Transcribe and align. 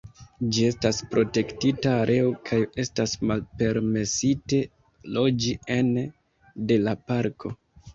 Ĝi 0.55 0.61
estas 0.69 1.01
protektita 1.11 1.91
areo 2.07 2.33
kaj 2.51 2.59
estas 2.85 3.15
malpermesite 3.35 4.65
loĝi 5.21 5.57
ene 5.81 6.11
de 6.71 6.85
la 6.91 7.01
parko. 7.11 7.59